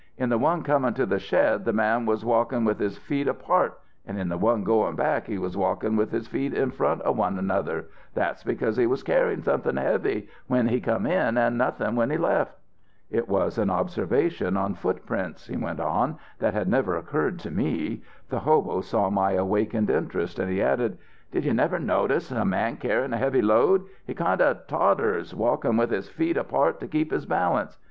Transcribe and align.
In 0.17 0.29
the 0.29 0.37
one 0.39 0.63
comin' 0.63 0.95
to 0.95 1.05
the 1.05 1.19
shed 1.19 1.63
the 1.63 1.73
man 1.73 2.07
was 2.07 2.25
walkin' 2.25 2.65
with 2.65 2.79
his 2.79 2.97
feet 2.97 3.27
apart 3.27 3.79
and 4.03 4.17
in 4.17 4.29
the 4.29 4.37
one 4.39 4.63
goin' 4.63 4.95
back 4.95 5.27
he 5.27 5.37
was 5.37 5.55
walkin' 5.55 5.95
with 5.95 6.09
his 6.09 6.27
feet 6.27 6.55
in 6.55 6.71
front 6.71 7.03
of 7.03 7.17
one 7.17 7.37
another; 7.37 7.85
that's 8.15 8.43
because 8.43 8.77
he 8.77 8.87
was 8.87 9.03
carryin' 9.03 9.43
somethin' 9.43 9.77
heavy 9.77 10.27
when 10.47 10.69
he 10.69 10.81
come 10.81 11.05
an' 11.05 11.35
nothin' 11.55 11.95
when 11.95 12.09
he 12.09 12.17
left.' 12.17 12.57
"It 13.11 13.29
was 13.29 13.59
an 13.59 13.69
observation 13.69 14.57
on 14.57 14.73
footprints," 14.73 15.45
he 15.45 15.55
went 15.55 15.79
on, 15.79 16.17
"that 16.39 16.55
had 16.55 16.67
never 16.67 16.95
occurred 16.97 17.37
to 17.41 17.51
me. 17.51 18.01
The 18.29 18.39
hobo 18.39 18.81
saw 18.81 19.11
my 19.11 19.33
awakened 19.33 19.91
interest, 19.91 20.39
and 20.39 20.49
he 20.49 20.63
added: 20.63 20.97
"'Did 21.31 21.45
you 21.45 21.53
never 21.53 21.77
notice 21.77 22.31
a 22.31 22.43
man 22.43 22.77
carryin 22.77 23.13
a 23.13 23.17
heavy 23.17 23.43
load? 23.43 23.85
He 24.07 24.15
kind 24.15 24.41
of 24.41 24.65
totters, 24.65 25.35
walkin' 25.35 25.77
with 25.77 25.91
his 25.91 26.09
feet 26.09 26.37
apart 26.37 26.79
to 26.79 26.87
keep 26.87 27.11
his 27.11 27.27
balance. 27.27 27.77